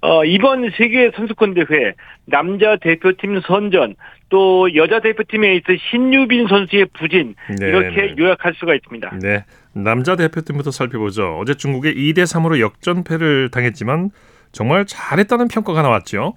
[0.00, 3.96] 어, 이번 세계 선수권 대회 남자 대표팀 선전
[4.28, 8.14] 또 여자 대표팀에 있어 신유빈 선수의 부진 네, 이렇게 네.
[8.16, 9.18] 요약할 수가 있습니다.
[9.20, 9.44] 네.
[9.72, 11.38] 남자 대표팀부터 살펴보죠.
[11.40, 14.10] 어제 중국에 2대 3으로 역전패를 당했지만
[14.52, 16.34] 정말 잘했다는 평가가 나왔죠.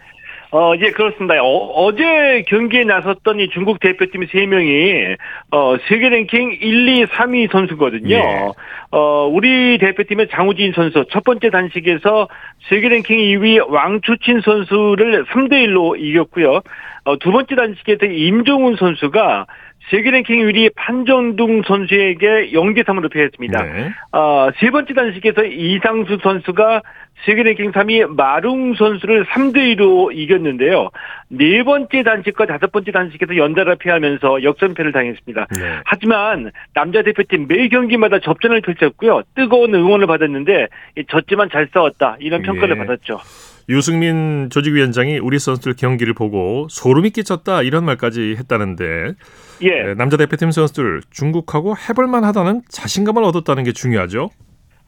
[0.53, 1.35] 어, 예, 그렇습니다.
[1.41, 5.17] 어, 제 경기에 나섰던 이 중국 대표팀 3명이,
[5.51, 8.15] 어, 세계 랭킹 1, 2, 3위 선수거든요.
[8.15, 8.49] 예.
[8.91, 12.27] 어, 우리 대표팀의 장우진 선수, 첫 번째 단식에서
[12.67, 16.59] 세계 랭킹 2위 왕추친 선수를 3대1로 이겼고요.
[17.05, 19.45] 어, 두 번째 단식에서 임종훈 선수가
[19.89, 23.63] 세계 랭킹 1위 판정둥 선수에게 0대 3으로 패했습니다.
[23.63, 23.91] 네.
[24.11, 26.81] 어, 세 번째 단식에서 이상수 선수가
[27.25, 30.89] 세계 랭킹 3위 마룽 선수를 3대 2로 이겼는데요.
[31.29, 35.47] 네 번째 단식과 다섯 번째 단식에서 연달아 패하면서 역전패를 당했습니다.
[35.59, 35.79] 네.
[35.85, 39.23] 하지만 남자 대표팀 매 경기마다 접전을 펼쳤고요.
[39.35, 40.67] 뜨거운 응원을 받았는데
[40.97, 42.79] 이 졌지만 잘 싸웠다 이런 평가를 예.
[42.79, 43.19] 받았죠.
[43.69, 49.13] 유승민 조직위원장이 우리 선수들 경기를 보고 소름이 끼쳤다 이런 말까지 했다는데
[49.61, 49.69] 예.
[49.69, 54.29] 네, 남자 대표팀 선수들 중국하고 해볼만 하다는 자신감을 얻었다는 게 중요하죠.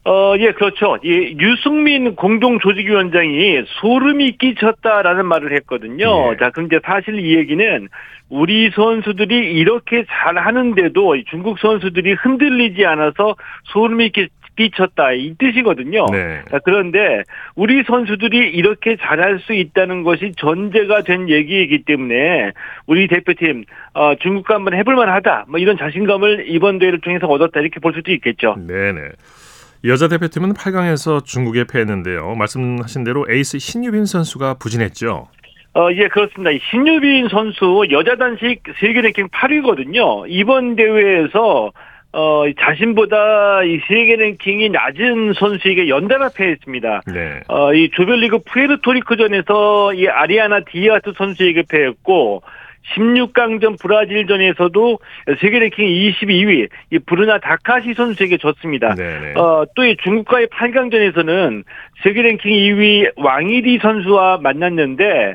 [0.06, 0.98] 어, 예, 그렇죠.
[1.02, 6.32] 이 유승민 공동조직위원장이 소름이 끼쳤다라는 말을 했거든요.
[6.32, 6.36] 예.
[6.36, 7.88] 자, 그런데 사실 이 얘기는
[8.28, 13.36] 우리 선수들이 이렇게 잘하는데도 이 중국 선수들이 흔들리지 않아서
[13.72, 14.10] 소름이
[14.56, 16.06] 끼, 끼쳤다 이 뜻이거든요.
[16.10, 16.42] 네.
[16.50, 17.22] 자, 그런데
[17.54, 22.52] 우리 선수들이 이렇게 잘할 수 있다는 것이 전제가 된 얘기이기 때문에
[22.86, 23.64] 우리 대표팀
[23.94, 25.46] 어, 중국과 한번 해볼만 하다.
[25.48, 28.56] 뭐 이런 자신감을 이번 대회를 통해서 얻었다 이렇게 볼 수도 있겠죠.
[28.66, 29.00] 네네.
[29.86, 32.34] 여자 대표팀은 8강에서 중국에 패했는데요.
[32.36, 35.28] 말씀하신 대로 에이스 신유빈 선수가 부진했죠.
[35.76, 36.52] 어, 예, 그렇습니다.
[36.52, 40.24] 이 신유빈 선수 여자 단식 세계 랭킹 8위거든요.
[40.28, 41.72] 이번 대회에서
[42.16, 47.02] 어, 자신보다 이 세계 랭킹이 낮은 선수에게 연달아 패했습니다.
[47.12, 47.40] 네.
[47.48, 52.42] 어, 이 조별리그 푸에르토리코전에서 이 아리아나 디아스 선수에게 패했고
[52.94, 54.98] 16강전 브라질전에서도
[55.40, 58.94] 세계 랭킹 22위 이 브루나 다카시 선수에게 졌습니다.
[58.94, 59.34] 네네.
[59.36, 61.64] 어, 또 이 중국과의 8강전에서는
[62.04, 65.34] 세계 랭킹 2위 왕이리 선수와 만났는데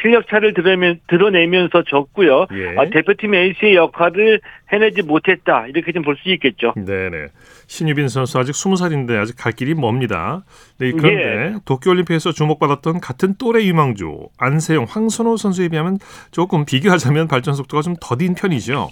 [0.00, 2.46] 실력 차를 드러내면, 드러내면서 졌고요.
[2.52, 2.76] 예.
[2.78, 4.40] 아, 대표팀 에이스의 역할을
[4.72, 5.66] 해내지 못했다.
[5.66, 6.74] 이렇게 좀 볼 수 있겠죠.
[6.76, 7.26] 네네.
[7.66, 10.44] 신유빈 선수 아직 20살인데 아직 갈 길이 멉니다.
[10.78, 15.98] 네, 그런데 도쿄올림픽에서 주목받았던 같은 또래 유망주 안세영, 황선호 선수에 비하면
[16.30, 18.90] 조금 비교하자면 발전 속도가 좀 더딘 편이죠.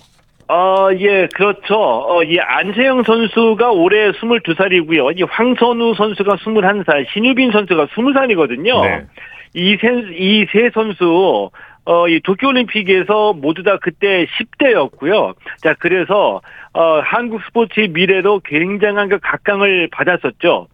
[0.48, 1.76] 어, 예, 그렇죠.
[1.76, 5.18] 어, 이 안세영 선수가 올해 22살이고요.
[5.18, 8.82] 이 황선우 선수가 21살, 신유빈 선수가 20살이거든요.
[8.82, 9.06] 네.
[9.54, 11.50] 이 세, 이세 선수,
[11.84, 15.34] 어, 이 도쿄올림픽에서 모두 다 그때 10대였고요.
[15.58, 16.40] 자, 그래서,
[16.72, 20.68] 어, 한국 스포츠의 미래로 굉장한 그 각광을 받았었죠.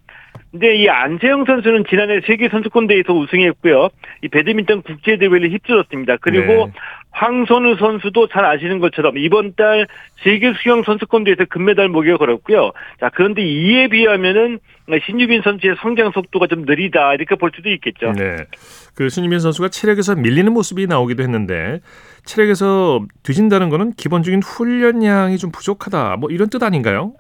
[0.50, 3.90] 근데 이 안세영 선수는 지난해 세계 선수권대회에서 우승했고요.
[4.22, 6.16] 이 배드민턴 국제 대회를 휩쓸었습니다.
[6.20, 6.72] 그리고 네.
[7.10, 9.86] 황선우 선수도 잘 아시는 것처럼 이번 달
[10.22, 12.72] 세계 수영 선수권대회에서 금메달 목에 걸었고요.
[12.98, 14.58] 자, 그런데 이에 비하면은
[15.04, 18.12] 신유빈 선수의 성장 속도가 좀 느리다 이렇게 볼 수도 있겠죠.
[18.12, 18.36] 네.
[18.94, 21.80] 그 신유빈 선수가 체력에서 밀리는 모습이 나오기도 했는데
[22.24, 26.16] 체력에서 뒤진다는 거는 기본적인 훈련량이 좀 부족하다.
[26.16, 27.12] 뭐 이런 뜻 아닌가요?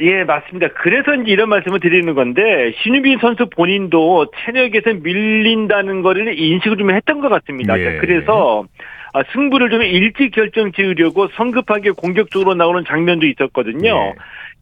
[0.00, 0.68] 예, 맞습니다.
[0.82, 7.20] 그래서 이제 이런 말씀을 드리는 건데, 신유빈 선수 본인도 체력에서 밀린다는 거를 인식을 좀 했던
[7.20, 7.78] 것 같습니다.
[7.78, 7.84] 예.
[7.84, 8.64] 자, 그래서
[9.12, 13.90] 아, 승부를 좀 일찍 결정 지으려고 성급하게 공격적으로 나오는 장면도 있었거든요.
[13.90, 14.14] 예.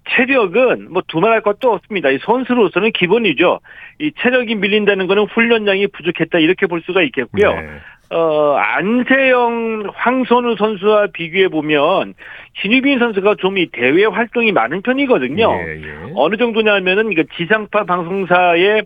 [0.09, 2.11] 체력은 뭐 두말할 것도 없습니다.
[2.11, 3.61] 이 선수로서는 기본이죠.
[4.01, 7.53] 이 체력이 밀린다는 거는 훈련량이 부족했다 이렇게 볼 수가 있겠고요.
[7.53, 7.69] 네.
[8.13, 12.15] 어, 안세영, 황선우 선수와 비교해 보면
[12.61, 15.53] 신유빈 선수가 좀 이 대외 활동이 많은 편이거든요.
[15.67, 16.13] 예, 예.
[16.15, 18.83] 어느 정도냐면은 이거 지상파 방송사의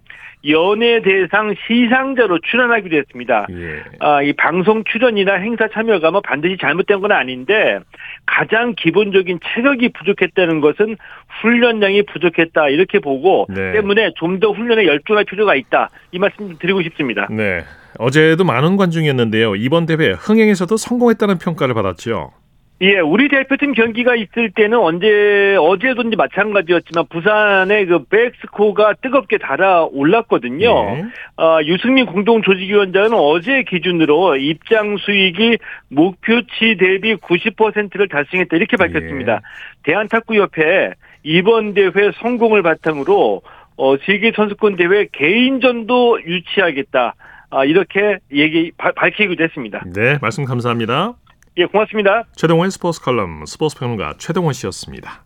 [0.47, 3.47] 연예 대상 시상자로 출연하기도 했습니다.
[3.51, 3.83] 예.
[4.01, 7.79] 아, 이 방송 출연이나 행사 참여가 뭐 반드시 잘못된 건 아닌데
[8.27, 10.97] 가장 기본적인 체력이 부족했다는 것은
[11.41, 13.73] 훈련량이 부족했다 이렇게 보고 네.
[13.73, 17.27] 때문에 좀 더 훈련에 열중할 필요가 있다 이 말씀 좀 드리고 싶습니다.
[17.31, 17.61] 네.
[17.98, 19.57] 어제도 많은 관중이었는데요.
[19.57, 22.33] 이번 대회 흥행에서도 성공했다는 평가를 받았죠.
[22.80, 30.66] 예, 우리 대표팀 경기가 있을 때는 언제 어제도 이제 마찬가지였지만 부산의 그 백스코가 뜨겁게 달아올랐거든요.
[30.66, 31.04] 예.
[31.42, 39.35] 어, 유승민 공동 조직위원장은 어제 기준으로 입장 수익이 목표치 대비 90%를 달성했다 이렇게 밝혔습니다.
[39.35, 39.38] 예.
[39.85, 43.42] 대한탁구협회 이번 대회 성공을 바탕으로
[43.76, 47.14] 어, 세계 선수권 대회 개인전도 유치하겠다.
[47.57, 49.81] 아, 이렇게 얘기 바- 밝히기도 했습니다.
[49.95, 51.12] 네, 말씀 감사합니다.
[51.57, 52.25] 예, 고맙습니다.
[52.35, 55.23] 최동호의 스포츠 칼럼 스포츠 평론가 최동원 씨였습니다.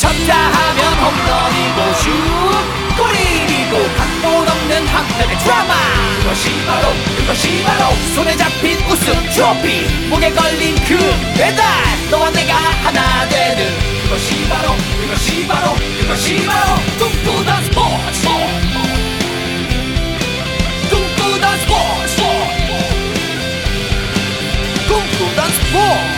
[0.00, 2.10] 쳤다 하면 홈런이고 슛
[2.98, 5.72] 골이고 각본 없는 한편의 드라마
[6.22, 10.98] 그것이 바로 그것이 바로 손에 잡힌 우승 트로피 목에 걸린 그
[11.38, 11.62] 배달
[12.10, 13.70] 너와 내가 하나 되는
[14.02, 18.26] 그것이 바로 그것이 바로 그것이 바로 꿈꾸던 스포츠
[21.52, 22.22] 꿈꾸던 스포츠
[24.88, 26.12] 꿈꾸던 스포츠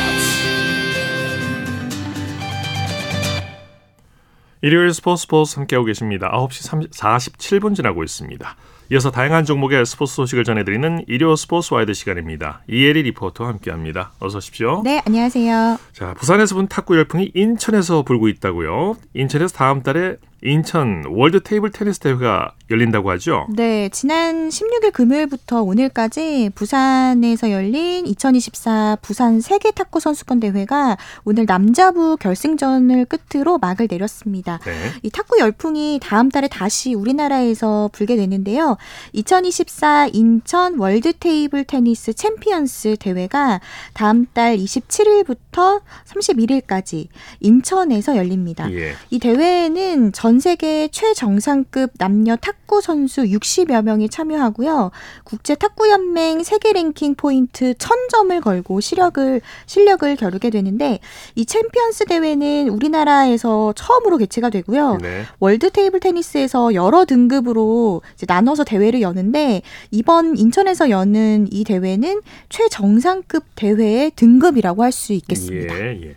[4.63, 6.31] 일요일 스포츠 스포츠 함께하고 계십니다.
[6.31, 8.57] 9시 47분 지나고 있습니다.
[8.93, 12.63] 이어서 다양한 종목의 스포츠 소식을 전해드리는 일요 스포츠 와이드 시간입니다.
[12.69, 14.13] 이혜리 리포터와 함께합니다.
[14.21, 14.83] 어서 오십시오.
[14.85, 15.79] 네, 안녕하세요.
[15.93, 18.97] 자, 부산에서 분 탁구 열풍이 인천에서 불고 있다고요.
[19.15, 20.17] 인천에서 다음 달에
[20.47, 23.47] 인천 월드 테이블 테니스 대회가 열린다고 하죠.
[23.49, 32.19] 네, 지난 16일 금요일부터 오늘까지 부산에서 열린 2024 부산 세계 탁구 선수권 대회가 오늘 남자부
[32.19, 34.59] 결승전을 끝으로 막을 내렸습니다.
[34.65, 34.73] 네.
[35.03, 38.77] 이 탁구 열풍이 다음 달에 다시 우리나라에서 불게 되는데요.
[39.15, 43.61] 2024 인천 월드 테이블 테니스 챔피언스 대회가
[43.95, 47.09] 다음 달 27일부터 31일까지
[47.41, 48.71] 인천에서 열립니다.
[48.73, 48.93] 예.
[49.09, 54.91] 이 대회에는 전 세계 최정상급 남녀 탁구 선수 60여 명이 참여하고요.
[55.25, 60.99] 국제 탁구 연맹 세계 랭킹 포인트 1000점을 걸고 시력을 실력을 겨루게 되는데
[61.35, 64.99] 이 챔피언스 대회는 우리나라에서 처음으로 개최가 되고요.
[65.03, 65.25] 네.
[65.39, 74.11] 월드 테이블 테니스에서 여러 등급으로 나눠서 대회를 여는데 이번 인천에서 여는 이 대회는 최정상급 대회의
[74.17, 75.75] 등급이라고 할 수 있겠습니다.
[75.75, 76.15] 예, 예.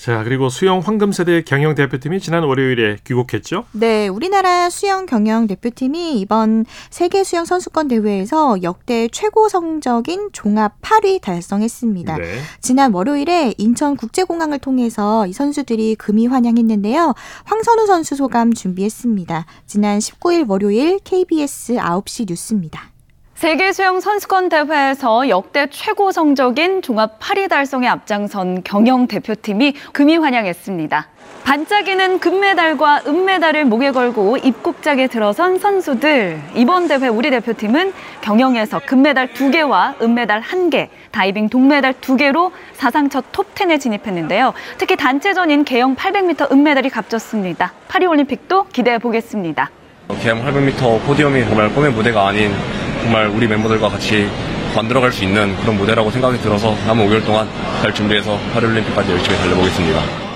[0.00, 3.66] 자, 그리고 수영 황금 세대 경영 대표팀이 지난 월요일에 귀국했죠.
[3.72, 11.20] 네, 우리나라 수영 경영 대표팀이 이번 세계 수영 선수권 대회에서 역대 최고 성적인 종합 8위
[11.20, 12.16] 달성했습니다.
[12.16, 12.38] 네.
[12.62, 17.12] 지난 월요일에 인천 국제공항을 통해서 이 선수들이 금의환향했는데요.
[17.44, 19.44] 황선우 선수 소감 준비했습니다.
[19.66, 22.90] 지난 19일 월요일 KBS 9시 뉴스입니다.
[23.40, 31.06] 세계 수영 선수권 대회에서 역대 최고 성적인 종합 8위 달성에 앞장선 경영 대표팀이 금이 환영했습니다.
[31.44, 36.38] 반짝이는 금메달과 은메달을 목에 걸고 입국장에 들어선 선수들.
[36.54, 43.80] 이번 대회 우리 대표팀은 경영에서 금메달 2개와 은메달 1개, 다이빙 동메달 2개로 사상 첫 톱10에
[43.80, 44.52] 진입했는데요.
[44.76, 47.72] 특히 단체전인 개영 800m 은메달이 값졌습니다.
[47.88, 49.70] 파리올림픽도 기대해 보겠습니다.
[50.18, 52.52] 계영 800m podium이 정말 꿈의 무대가 아닌
[53.02, 54.28] 정말 우리 멤버들과 같이
[54.74, 57.48] 만들어갈 수 있는 그런 무대라고 생각이 들어서 남은 5개월 동안
[57.80, 60.30] 잘 준비해서 파리올림픽까지 열심히 달려보겠습니다.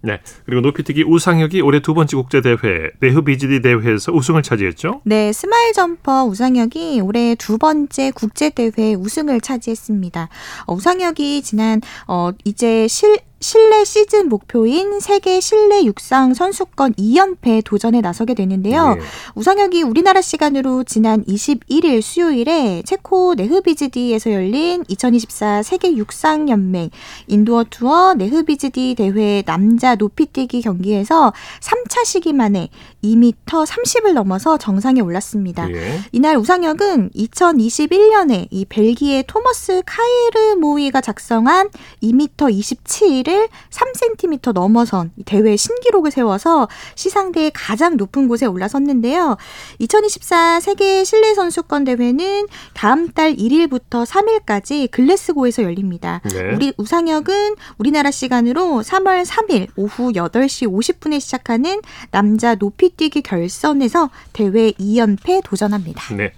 [0.00, 0.20] 네.
[0.46, 2.56] 그리고 높이뛰기 우상혁이 올해 두 번째 국제 대회
[3.00, 5.02] 네흐비즈디 대회에서 우승을 차지했죠.
[5.04, 10.28] 네, 스마일 점퍼 우상혁이 올해 두 번째 국제 대회 우승을 차지했습니다.
[10.66, 18.00] 어, 우상혁이 지난 어 이제 실 실내 시즌 목표인 세계 실내 육상 선수권 2연패 도전에
[18.00, 18.96] 나서게 되는데요.
[18.98, 19.02] 예.
[19.36, 26.90] 우상혁이 우리나라 시간으로 지난 21일 수요일에 체코 네흐비즈디에서 열린 2024 세계 육상 연맹
[27.28, 32.70] 인도어 투어 네흐비즈디 대회 남자 높이뛰기 경기에서 3차 시기 만에
[33.04, 35.70] 2m 30을 넘어서 정상에 올랐습니다.
[35.70, 36.00] 예.
[36.10, 41.70] 이날 우상혁은 2021년에 이 벨기에 토머스 카이르 모이가 작성한
[42.02, 49.36] 2m 27을 3cm 넘어선 이 대회 신기록을 세워서 시상대의 가장 높은 곳에 올라섰는데요.
[49.78, 56.20] 2024 세계 실내 선수권 대회는 다음 달 1일부터 3일까지 글래스고에서 열립니다.
[56.24, 56.54] 네.
[56.54, 65.42] 우리 우상혁은 우리나라 시간으로 3월 3일 오후 8시 50분에 시작하는 남자 높이뛰기 결선에서 대회 2연패
[65.44, 66.14] 도전합니다.
[66.14, 66.32] 네.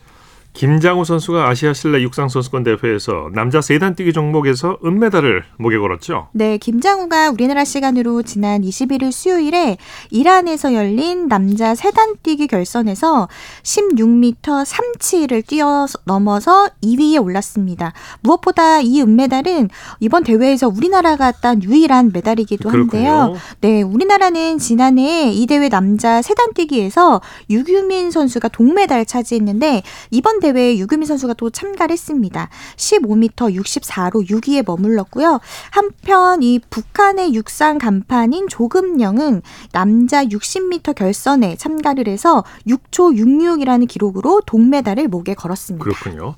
[0.53, 6.29] 김장우 선수가 아시아 실내 육상 선수권 대회에서 남자 세단 뛰기 종목에서 은메달을 목에 걸었죠.
[6.33, 9.77] 네, 김장우가 우리나라 시간으로 지난 21일 수요일에
[10.11, 13.29] 이란에서 열린 남자 세단 뛰기 결선에서
[13.63, 17.93] 16m 37을 뛰어 넘어서 2위에 올랐습니다.
[18.21, 22.89] 무엇보다 이 은메달은 이번 대회에서 우리나라가 딴 유일한 메달이기도 한데요.
[22.89, 23.37] 그렇군요.
[23.61, 31.07] 네, 우리나라는 지난해 이 대회 남자 세단 뛰기에서 유규민 선수가 동메달 차지했는데 이번 대회에 유규민
[31.07, 32.49] 선수가 또 참가를 했습니다.
[32.77, 35.41] 15m 64로 6위에 머물렀고요.
[35.71, 45.09] 한편 이 북한의 육상 간판인 조금영은 남자 60m 결선에 참가를 해서 6초 66이라는 기록으로 동메달을
[45.09, 45.85] 목에 걸었습니다.
[45.85, 46.35] 그렇군요.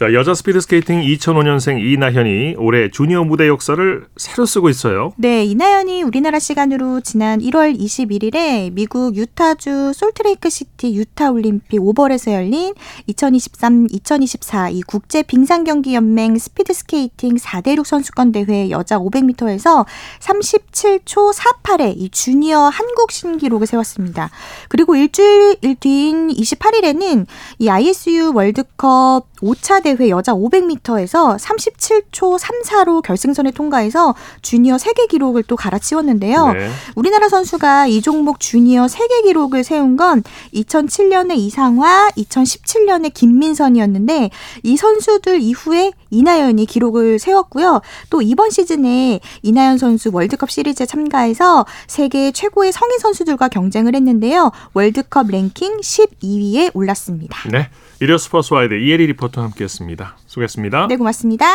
[0.00, 5.12] 자, 여자 스피드 스케이팅 2005년생 이나현이 올해 주니어 무대 역사를 새로 쓰고 있어요.
[5.18, 12.72] 네, 이나현이 우리나라 시간으로 지난 1월 21일에 미국 유타주 솔트레이크 시티 유타 올림픽 오벌에서 열린
[13.10, 19.84] 2023-2024 이 국제 빙상 경기 연맹 스피드 스케이팅 4대륙 선수권 대회 여자 500m에서
[20.20, 24.30] 37초 48의 이 주니어 한국 신기록을 세웠습니다.
[24.70, 27.26] 그리고 일주일 뒤인 28일에는
[27.58, 35.56] 이 ISU 월드컵 5차 대회 여자 500m에서 37초 34로 결승선에 통과해서 주니어 세계 기록을 또
[35.56, 36.52] 갈아치웠는데요.
[36.52, 36.70] 네.
[36.94, 40.22] 우리나라 선수가 이 종목 주니어 세계 기록을 세운 건
[40.54, 44.30] 2007년에 이상화, 2017년에 김민선이었는데
[44.62, 47.80] 이 선수들 이후에 이나현이 기록을 세웠고요.
[48.10, 54.50] 또 이번 시즌에 이나현 선수 월드컵 시리즈에 참가해서 세계 최고의 성인 선수들과 경쟁을 했는데요.
[54.74, 57.48] 월드컵 랭킹 12위에 올랐습니다.
[57.50, 57.70] 네.
[58.00, 59.79] 일요 스포츠 와이드 이혜리 리포터와 함께했습니다.
[60.26, 60.86] 수고했습니다.
[60.88, 61.46] 네, 고맙습니다.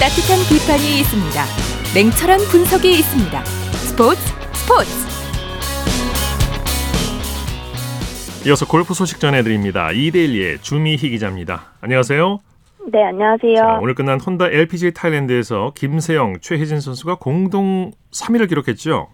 [0.00, 1.44] 따뜻한 비판이 있습니다.
[1.94, 3.44] 냉철한 분석이 있습니다.
[3.44, 4.20] 스포츠
[4.52, 4.90] 스포츠.
[8.46, 9.92] 이어서 골프 소식 전해드립니다.
[9.92, 11.72] 이데일리의 주미희 기자입니다.
[11.80, 12.40] 안녕하세요.
[12.86, 13.56] 네, 안녕하세요.
[13.56, 19.08] 자, 오늘 끝난 혼다 LPGA 타일랜드에서 김세영, 최혜진 선수가 공동 3위를 기록했죠.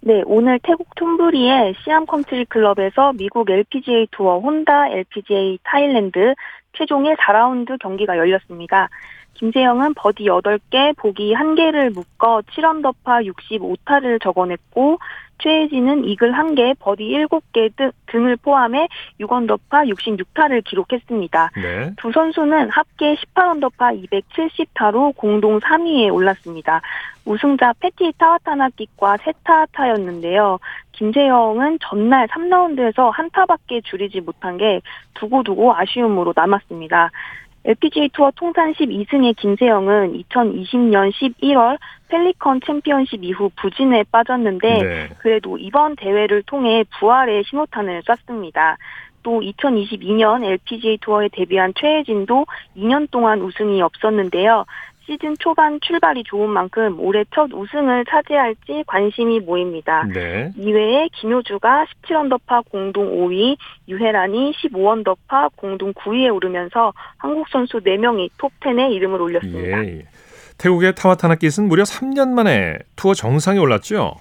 [0.00, 6.34] 네, 오늘 태국 톰부리의 시암 컨트리 클럽에서 미국 LPGA 투어 혼다 LPGA 타일랜드
[6.74, 8.88] 최종의 4라운드 경기가 열렸습니다.
[9.34, 14.98] 김세영은 버디 8개, 보기 1개를 묶어 7언더파 65타를 적어냈고
[15.38, 18.88] 최혜진은 이글 1개, 버디 7개 등, 등을 포함해
[19.20, 21.50] 6언더파 66타를 기록했습니다.
[21.56, 21.92] 네.
[21.96, 26.80] 두 선수는 합계 18언더파 270타로 공동 3위에 올랐습니다.
[27.26, 30.58] 우승자 패티 타와타나낏과 세 타 차였는데요.
[30.92, 34.80] 김세영은 전날 3라운드에서 한 타밖에 줄이지 못한 게
[35.14, 37.10] 두고두고 아쉬움으로 남았습니다.
[37.64, 45.08] LPGA 투어 통산 12승의 김세영은 2020년 11월 펠리컨 챔피언십 이후 부진에 빠졌는데 네.
[45.18, 48.76] 그래도 이번 대회를 통해 부활의 신호탄을 쐈습니다.
[49.22, 52.44] 또 2022년 LPGA 투어에 데뷔한 최혜진도
[52.76, 54.66] 2년 동안 우승이 없었는데요.
[55.06, 60.04] 시즌 초반 출발이 좋은 만큼 올해 첫 우승을 차지할지 관심이 모입니다.
[60.04, 60.50] 네.
[60.56, 63.56] 이외에 김효주가 17언더파 공동 5위,
[63.88, 69.84] 유혜란이 15언더파 공동 9위에 오르면서 한국 선수 4명이 톱10에 이름을 올렸습니다.
[69.84, 69.98] 예.
[69.98, 70.04] 예.
[70.56, 74.14] 태국의 타와타나깃은 무려 3년 만에 투어 정상에 올랐죠.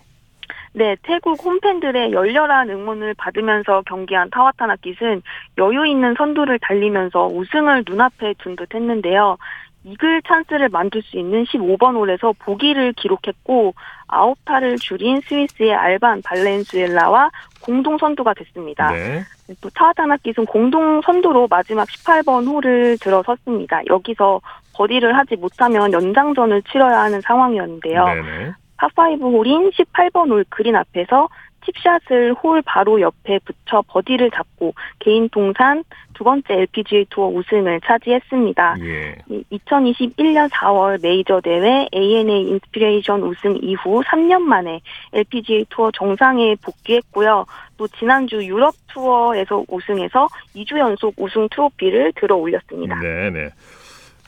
[0.76, 5.22] 네, 태국 홈팬들의 열렬한 응원을 받으면서 경기한 타와타나깃은
[5.60, 9.38] 여유 있는 선두를 달리면서 우승을 눈앞에 둔 듯 했는데요.
[9.86, 13.74] 이글 찬스를 만들 수 있는 15번 홀에서 보기를 기록했고
[14.08, 17.30] 9타를 줄인 스위스의 알반 발렌수엘라와
[17.62, 18.91] 공동 선두가 됐습니다.
[18.91, 19.24] 네.
[19.62, 23.82] 또 타와타나낏은 공동 선두로 마지막 18번 홀을 들어섰습니다.
[23.88, 24.41] 여기서
[24.74, 28.06] 버디를 하지 못하면 연장전을 치러야 하는 상황이었는데요.
[28.06, 28.52] 네네.
[28.78, 31.30] 파5 홀인 18번 홀 그린 앞에서
[31.65, 38.76] 칩샷을 홀 바로 옆에 붙여 버디를 잡고 개인 통산 두 번째 LPGA 투어 우승을 차지했습니다.
[38.82, 39.15] 예.
[39.52, 44.82] 2021년 4월 메이저 대회 ANA 인스피레이션 우승 이후 3년 만에
[45.13, 47.45] LPGA 투어 정상에 복귀했고요.
[47.78, 53.00] 또 지난주 유럽 투어에서 우승해서 2주 연속 우승 트로피를 들어 올렸습니다.
[53.00, 53.50] 네 네.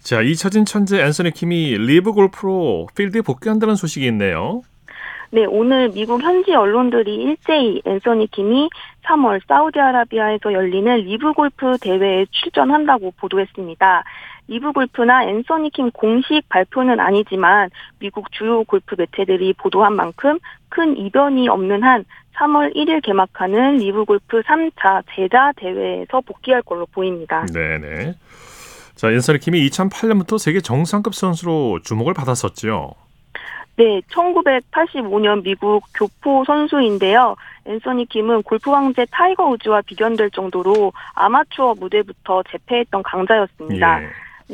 [0.05, 4.61] 자, 잊혀진 천재 앤서니 킴이 리브 골프로 필드에 복귀한다는 소식이 있네요.
[5.35, 8.69] 네, 오늘 미국 현지 언론들이 일제히 앤서니 킴이
[9.03, 14.05] 3월 사우디아라비아에서 열리는 리브 골프 대회에 출전한다고 보도했습니다.
[14.47, 17.69] 리브 골프나 앤서니 킴 공식 발표는 아니지만
[17.99, 22.05] 미국 주요 골프 매체들이 보도한 만큼 큰 이변이 없는 한
[22.37, 27.45] 3월 1일 개막하는 리브 골프 3차 제다 대회에서 복귀할 걸로 보입니다.
[27.47, 28.13] 네네.
[28.95, 32.95] 자, 앤서니 킴이 2008년부터 세계 정상급 선수로 주목을 받았었죠.
[33.77, 37.35] 네, 1985년 미국 교포 선수인데요.
[37.65, 44.03] 앤서니 킴은 골프 황제 타이거 우즈와 비견될 정도로 아마추어 무대부터 제패했던 강자였습니다.
[44.03, 44.09] 예.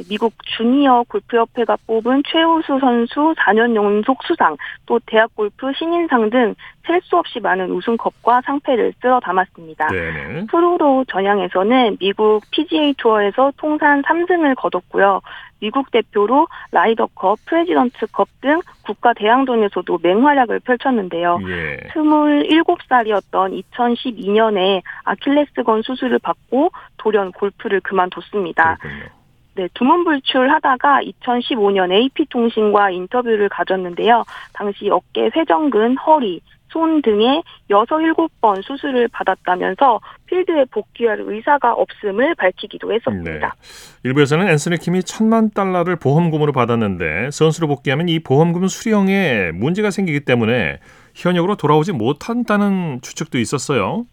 [0.08, 6.56] 미국 주니어 골프협회가 뽑은 최우수 선수 4년 연속 수상, 또 대학 골프 신인상 등
[6.88, 9.88] 셀 수 없이 많은 우승컵과 상패를 쓸어 담았습니다.
[9.88, 10.46] 네네.
[10.48, 15.22] 프로로 전향해서는 미국 PGA 투어에서 통산 3승을 거뒀고요.
[15.60, 21.40] 미국 대표로 라이더컵, 프레지던트컵 등 국가 대항전에서도 맹활약을 펼쳤는데요.
[21.48, 21.78] 예.
[21.94, 28.78] 27살이었던 2012년에 아킬레스건 수술을 받고 돌연 골프를 그만뒀습니다.
[28.78, 29.21] 그렇군요.
[29.56, 34.24] 네, 두문불출하다가 2015년 AP통신과 인터뷰를 가졌는데요.
[34.54, 36.42] 당시 어깨 회전근, 허리,
[36.72, 43.56] 손 등에 6, 7번 수술을 받았다면서 필드에 복귀할 의사가 없음을 밝히기도 했었습니다.
[44.04, 50.80] 일부에서는 앤서니 킴이 천만 달러를 보험금으로 받았는데 선수로 복귀하면 이 보험금 수령에 문제가 생기기 때문에
[51.14, 54.06] 현역으로 돌아오지 못한다는 추측도 있었어요.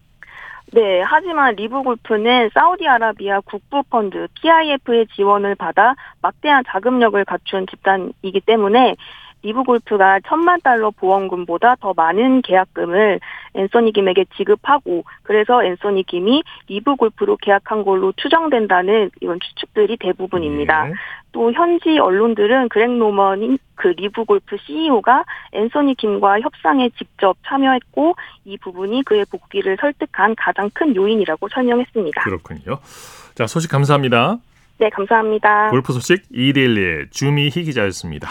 [0.70, 8.96] 네, 하지만 리브 골프는 사우디아라비아 국부 펀드 PIF의 지원을 받아 막대한 자금력을 갖춘 집단이기 때문에
[9.42, 13.20] 리브 골프가 천만 달러 보험금보다 더 많은 계약금을
[13.54, 20.90] 앤서니 김에게 지급하고 그래서 앤서니 김이 리브 골프로 계약한 걸로 추정된다는 이런 추측들이 대부분입니다.
[20.90, 20.94] 예.
[21.32, 28.56] 또 현지 언론들은 그렉 노먼인 그 리브 골프 CEO가 앤서니 김과 협상에 직접 참여했고 이
[28.58, 32.22] 부분이 그의 복귀를 설득한 가장 큰 요인이라고 설명했습니다.
[32.22, 32.78] 그렇군요.
[33.34, 34.38] 자, 소식 감사합니다.
[34.78, 35.70] 네, 감사합니다.
[35.70, 38.30] 골프 소식 이데일리의 주미희 기자였습니다.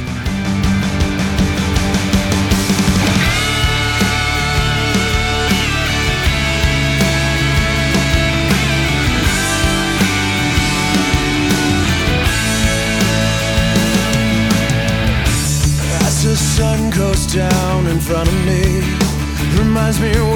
[19.99, 20.30] reminds me